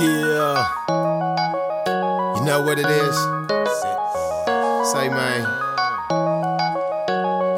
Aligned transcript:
Yeah. 0.00 0.64
You 2.36 2.44
know 2.44 2.62
what 2.62 2.78
it 2.78 2.86
is? 2.86 3.16
Say, 4.92 5.08
man. 5.08 5.42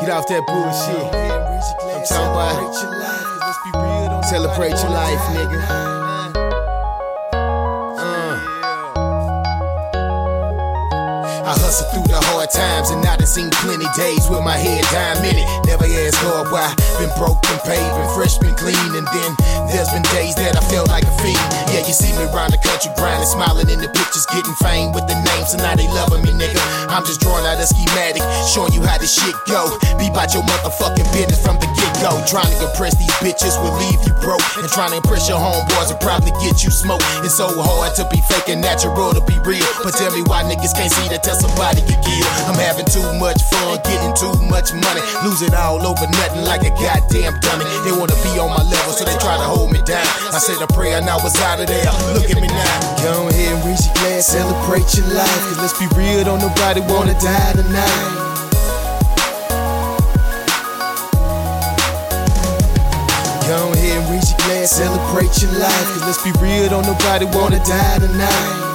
Get 0.01 0.09
off 0.09 0.27
that 0.29 0.43
bullshit. 0.47 1.15
I'm 1.95 2.03
talking 2.07 2.33
about 2.33 2.91
celebrate 4.31 4.71
your 4.71 4.91
life, 4.91 5.21
nigga. 5.35 5.90
Hustle 11.71 11.87
through 11.95 12.11
the 12.11 12.19
hard 12.35 12.51
times 12.51 12.91
and 12.91 12.99
I 13.07 13.15
done 13.15 13.31
seen 13.31 13.47
plenty 13.63 13.87
days 13.95 14.27
with 14.27 14.43
my 14.43 14.59
head 14.59 14.83
down 14.91 15.23
in 15.23 15.39
it. 15.39 15.47
Never 15.71 15.87
asked 15.87 16.19
God 16.19 16.51
why. 16.51 16.67
Been 16.99 17.15
broke 17.15 17.39
and 17.47 17.63
paving, 17.63 18.11
fresh 18.11 18.43
been 18.43 18.59
clean, 18.59 18.91
and 18.99 19.07
then 19.07 19.31
there's 19.71 19.87
been 19.95 20.03
days 20.11 20.35
that 20.35 20.59
I 20.59 20.63
felt 20.67 20.91
like 20.91 21.07
a 21.07 21.15
fiend. 21.23 21.39
Yeah, 21.71 21.87
you 21.87 21.95
see 21.95 22.11
me 22.19 22.27
around 22.35 22.51
the 22.51 22.59
country 22.59 22.91
grinding, 22.99 23.31
smiling 23.31 23.71
in 23.71 23.79
the 23.79 23.87
pictures, 23.87 24.27
getting 24.35 24.51
fame 24.59 24.91
with 24.91 25.07
the 25.07 25.15
names, 25.15 25.55
and 25.55 25.63
now 25.63 25.79
they 25.79 25.87
loving 25.95 26.27
me, 26.27 26.35
nigga. 26.35 26.59
I'm 26.91 27.07
just 27.07 27.23
drawing 27.23 27.47
out 27.47 27.63
a 27.63 27.67
schematic, 27.71 28.27
showing 28.51 28.75
you 28.75 28.83
how 28.83 28.99
this 28.99 29.15
shit 29.15 29.39
go. 29.47 29.71
Be 29.95 30.11
about 30.11 30.35
your 30.35 30.43
motherfucking 30.43 31.07
business 31.15 31.39
from 31.39 31.55
the 31.63 31.71
get 31.79 31.95
go. 32.03 32.19
Trying 32.27 32.51
to 32.51 32.67
impress 32.67 32.99
these 32.99 33.15
bitches 33.23 33.55
will 33.63 33.79
leave 33.79 34.03
you 34.03 34.13
broke, 34.19 34.43
and 34.59 34.67
trying 34.75 34.91
to 34.91 34.99
impress 34.99 35.31
your 35.31 35.39
homeboys 35.39 35.95
will 35.95 36.03
probably 36.03 36.35
get 36.43 36.67
you 36.67 36.75
smoked. 36.75 37.07
It's 37.23 37.39
so 37.39 37.47
hard 37.47 37.95
to 37.95 38.05
be 38.11 38.19
fake 38.27 38.51
and 38.51 38.59
natural 38.59 39.15
to 39.15 39.23
be 39.23 39.39
real. 39.47 39.65
But 39.87 39.95
tell 39.95 40.11
me 40.11 40.27
why 40.27 40.43
niggas 40.43 40.75
can't 40.75 40.91
see 40.91 41.07
that 41.15 41.23
tell 41.23 41.39
somebody 41.61 41.85
could 41.85 42.01
kill. 42.01 42.25
I'm 42.49 42.57
having 42.57 42.89
too 42.89 43.05
much 43.21 43.43
fun, 43.53 43.77
getting 43.85 44.17
too 44.17 44.33
much 44.49 44.73
money. 44.73 45.03
Lose 45.25 45.43
it 45.43 45.53
all 45.53 45.85
over 45.85 46.09
nothing 46.09 46.45
like 46.45 46.65
a 46.65 46.73
goddamn 46.81 47.37
dummy. 47.41 47.69
They 47.85 47.93
wanna 47.93 48.17
be 48.25 48.41
on 48.41 48.49
my 48.49 48.65
level, 48.65 48.93
so 48.97 49.05
they 49.05 49.17
try 49.21 49.37
to 49.37 49.45
hold 49.45 49.71
me 49.71 49.81
down. 49.85 50.07
I 50.33 50.41
said 50.41 50.57
a 50.63 50.67
prayer 50.73 50.97
and 50.97 51.09
I 51.09 51.17
was 51.17 51.37
out 51.45 51.61
of 51.61 51.67
there. 51.69 51.93
Look 52.17 52.31
at 52.33 52.41
me 52.41 52.49
now. 52.49 53.05
Go 53.05 53.29
ahead 53.29 53.53
and 53.53 53.65
reach 53.69 53.85
your 53.85 53.95
glass, 54.01 54.27
celebrate 54.27 54.89
your 54.97 55.09
life. 55.13 55.41
Cause 55.53 55.59
let's 55.61 55.77
be 55.77 55.87
real, 55.93 56.25
don't 56.25 56.41
nobody 56.41 56.81
wanna 56.81 57.15
die 57.21 57.53
tonight. 57.53 58.09
Go 63.45 63.73
ahead 63.77 64.01
and 64.01 64.07
reach 64.09 64.33
your 64.33 64.41
glass, 64.49 64.71
celebrate 64.81 65.35
your 65.43 65.53
life. 65.61 65.87
Cause 65.93 66.05
let's 66.09 66.23
be 66.25 66.33
real, 66.41 66.71
don't 66.71 66.87
nobody 66.87 67.27
wanna 67.37 67.61
die 67.65 67.99
tonight. 67.99 68.70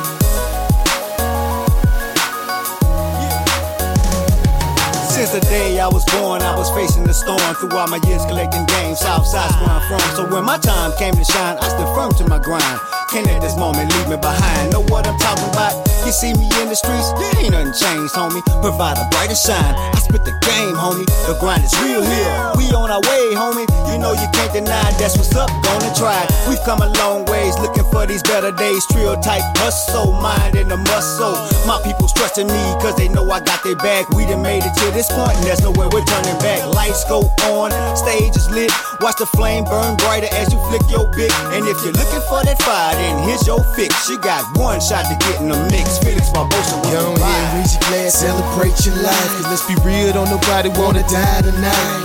Since 5.15 5.31
the 5.31 5.39
day 5.39 5.79
I 5.79 5.87
was 5.87 6.03
born, 6.11 6.41
I 6.41 6.57
was 6.57 6.69
facing 6.71 7.05
the 7.05 7.13
storm 7.13 7.39
throughout 7.55 7.87
my 7.87 8.01
years 8.05 8.25
collecting 8.25 8.65
games. 8.65 8.99
Southside's 8.99 9.55
where 9.63 9.71
I'm 9.71 9.87
from. 9.87 10.03
So 10.13 10.27
when 10.27 10.43
my 10.43 10.57
time 10.57 10.91
came 10.99 11.13
to 11.13 11.23
shine, 11.23 11.55
I 11.57 11.69
stood 11.69 11.87
firm 11.95 12.11
to 12.19 12.27
my 12.27 12.37
grind. 12.37 12.81
Can't 13.11 13.27
at 13.29 13.41
this 13.41 13.55
moment 13.55 13.93
leave 13.93 14.09
me 14.09 14.17
behind. 14.17 14.73
Know 14.73 14.81
what 14.89 15.07
I'm 15.07 15.17
talking 15.19 15.49
about? 15.53 15.77
You 16.05 16.11
see 16.11 16.33
me 16.33 16.45
in 16.61 16.69
the 16.69 16.75
streets, 16.75 17.13
ain't 17.37 17.51
nothing 17.53 17.73
changed, 17.73 18.13
homie. 18.13 18.41
Provide 18.61 18.97
a 18.97 19.05
brighter 19.09 19.35
shine. 19.37 19.73
I 19.93 19.97
spit 19.97 20.25
the 20.25 20.33
game, 20.41 20.73
homie. 20.73 21.05
The 21.29 21.37
grind 21.39 21.63
is 21.63 21.73
real 21.81 22.01
here. 22.01 22.33
We 22.57 22.69
on 22.73 22.89
our 22.89 23.01
way, 23.01 23.33
homie. 23.37 23.65
You 23.89 23.97
know 23.97 24.13
you 24.13 24.27
can't 24.33 24.53
deny 24.53 24.89
that's 24.97 25.17
what's 25.17 25.33
up. 25.35 25.49
Gonna 25.63 25.93
try. 25.93 26.25
We've 26.49 26.61
come 26.65 26.81
a 26.81 26.89
long 26.97 27.25
ways, 27.25 27.57
looking 27.59 27.85
for 27.89 28.05
these 28.05 28.21
better 28.23 28.51
days. 28.51 28.85
Trio 28.91 29.15
type 29.21 29.43
hustle, 29.61 30.11
mind 30.13 30.55
in 30.55 30.67
the 30.67 30.77
muscle. 30.77 31.37
My 31.65 31.81
people 31.85 32.07
trusting 32.07 32.47
me, 32.47 32.63
cause 32.81 32.95
they 32.97 33.07
know 33.07 33.25
I 33.29 33.39
got 33.39 33.63
their 33.63 33.77
back. 33.77 34.09
We 34.13 34.25
done 34.25 34.41
made 34.41 34.63
it 34.65 34.73
to 34.81 34.91
this 34.91 35.09
point, 35.09 35.37
and 35.37 35.45
there's 35.45 35.61
nowhere 35.61 35.89
we're 35.89 36.05
turning 36.05 36.37
back. 36.39 36.65
Lights 36.73 37.05
go 37.05 37.21
on, 37.53 37.69
stage 37.95 38.35
is 38.35 38.49
lit. 38.49 38.71
Watch 39.01 39.17
the 39.17 39.25
flame 39.37 39.63
burn 39.65 39.95
brighter 39.97 40.29
as 40.33 40.53
you 40.53 40.59
flick 40.69 40.85
your 40.89 41.05
bit. 41.13 41.31
And 41.53 41.65
if 41.65 41.77
you're 41.85 41.93
looking 41.93 42.23
for 42.29 42.41
that 42.45 42.61
fire, 42.61 42.94
then 42.99 43.23
here's 43.27 43.45
your 43.45 43.63
fix. 43.75 44.09
You 44.09 44.19
got 44.19 44.43
one 44.57 44.79
shot 44.79 45.05
to 45.05 45.15
get 45.19 45.41
in 45.41 45.49
the 45.49 45.59
mix. 45.71 45.99
Felix 45.99 46.29
Barbosa 46.29 46.79
was 46.79 46.91
Go 46.91 47.13
ahead 47.13 47.23
and 47.23 47.51
reach 47.59 47.73
your 47.75 47.85
glass, 47.89 48.13
celebrate 48.15 48.77
your 48.85 48.95
life. 49.03 49.29
Cause 49.37 49.47
let's 49.51 49.65
be 49.67 49.75
real, 49.83 50.13
don't 50.13 50.29
nobody 50.29 50.69
wanna 50.79 51.03
die 51.07 51.41
tonight. 51.41 52.01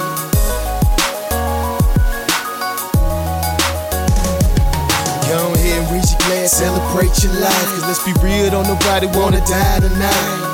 Go 5.31 5.55
ahead 5.55 5.79
and 5.79 5.87
reach 5.95 6.11
your 6.11 6.21
glass, 6.27 6.53
celebrate 6.53 7.15
your 7.23 7.35
life. 7.39 7.69
Cause 7.79 7.87
let's 7.87 8.03
be 8.05 8.13
real, 8.23 8.51
don't 8.51 8.67
nobody 8.67 9.07
wanna 9.07 9.41
die 9.47 9.81
tonight. 9.81 10.50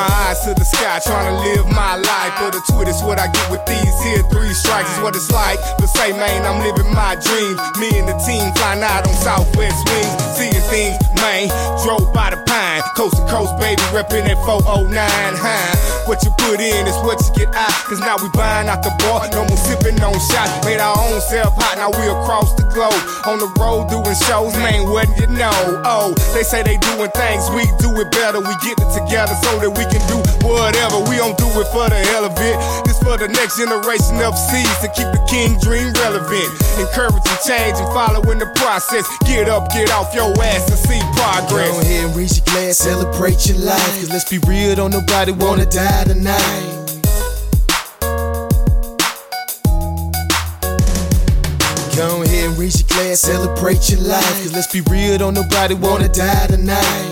My 0.00 0.32
eyes 0.32 0.40
to 0.44 0.54
the 0.54 0.64
sky, 0.64 0.98
trying 1.04 1.28
to 1.28 1.36
live 1.44 1.66
my 1.68 1.96
life. 1.96 2.32
But 2.40 2.56
the 2.56 2.62
twit 2.72 2.88
is 2.88 3.02
what 3.04 3.20
I 3.20 3.28
get 3.28 3.46
with 3.52 3.64
these 3.66 3.96
here 4.04 4.24
three 4.32 4.54
strikes, 4.56 4.88
is 4.96 5.00
what 5.04 5.14
it's 5.14 5.30
like. 5.30 5.60
But 5.76 5.88
say, 5.92 6.12
man, 6.12 6.46
I'm 6.48 6.64
living 6.64 6.88
my 6.94 7.20
dreams. 7.20 7.60
Me 7.76 7.88
and 8.00 8.08
the 8.08 8.16
team 8.24 8.48
flying 8.56 8.82
out 8.82 9.04
on 9.06 9.14
Southwest 9.14 9.76
wings, 9.92 10.12
seeing 10.36 10.64
things, 10.72 10.96
man. 11.20 11.52
Drove 11.84 12.08
by 12.14 12.32
the 12.32 12.40
pine, 12.48 12.80
coast 12.96 13.16
to 13.16 13.24
coast, 13.28 13.52
baby, 13.60 13.82
reppin' 13.92 14.24
that 14.24 14.40
409 14.48 14.96
high. 14.96 15.79
What 16.20 16.28
you 16.28 16.52
put 16.52 16.60
in 16.60 16.84
is 16.84 16.96
what 17.00 17.16
you 17.24 17.32
get 17.32 17.54
out. 17.56 17.72
Cause 17.88 17.98
now 18.00 18.20
we 18.20 18.28
buying 18.36 18.68
out 18.68 18.84
the 18.84 18.92
bar, 19.00 19.24
no 19.32 19.48
more 19.48 19.56
sipping 19.56 19.96
on 20.04 20.12
shots. 20.28 20.52
Made 20.68 20.76
our 20.76 20.92
own 20.92 21.16
self 21.32 21.56
hot, 21.56 21.80
now 21.80 21.88
we 21.96 22.04
across 22.12 22.52
the 22.60 22.68
globe. 22.68 22.92
On 23.24 23.40
the 23.40 23.48
road 23.56 23.88
doing 23.88 24.12
shows, 24.28 24.52
man, 24.60 24.84
what 24.92 25.08
you 25.16 25.32
know? 25.32 25.80
Oh, 25.88 26.12
they 26.36 26.44
say 26.44 26.60
they 26.60 26.76
doing 26.76 27.08
things, 27.16 27.48
we 27.56 27.64
do 27.80 27.88
it 28.04 28.12
better. 28.12 28.36
We 28.36 28.52
get 28.60 28.76
it 28.76 28.90
together 28.92 29.32
so 29.40 29.64
that 29.64 29.72
we 29.72 29.88
can 29.88 30.04
do 30.12 30.20
whatever. 30.44 31.00
We 31.08 31.16
don't 31.16 31.40
do 31.40 31.48
it 31.56 31.68
for 31.72 31.88
the 31.88 31.96
hell 32.12 32.28
of 32.28 32.36
it. 32.36 32.56
This 32.84 33.00
for 33.00 33.16
the 33.16 33.32
next 33.32 33.56
generation 33.56 34.20
of 34.20 34.36
C's 34.36 34.76
to 34.84 34.92
keep 34.92 35.08
the 35.16 35.24
king 35.24 35.56
dream 35.64 35.88
relevant. 36.04 36.52
Encouraging 36.76 37.40
change 37.48 37.80
and 37.80 37.88
following 37.96 38.36
the 38.36 38.50
process. 38.60 39.08
Get 39.24 39.48
up, 39.48 39.72
get 39.72 39.88
off 39.88 40.12
your 40.12 40.36
ass 40.44 40.68
and 40.68 40.80
see 40.84 41.00
progress. 41.16 41.72
Go 41.72 41.80
ahead 41.80 42.04
and 42.04 42.12
reach 42.12 42.36
your 42.36 42.46
glass, 42.52 42.76
celebrate 42.76 43.48
your 43.48 43.64
life. 43.64 43.88
Cause 44.04 44.12
let's 44.12 44.28
be 44.28 44.36
real, 44.44 44.76
don't 44.76 44.92
nobody 44.92 45.32
wanna 45.32 45.64
die 45.64 46.09
tonight. 46.14 47.00
Go 51.96 52.22
ahead 52.22 52.48
and 52.48 52.58
reach 52.58 52.80
your 52.80 52.88
glass, 52.88 53.20
celebrate 53.20 53.88
your 53.90 54.00
life. 54.00 54.42
Cause 54.42 54.52
let's 54.52 54.72
be 54.72 54.80
real, 54.90 55.18
don't 55.18 55.34
nobody 55.34 55.74
wanna 55.74 56.08
die 56.08 56.46
tonight. 56.48 57.09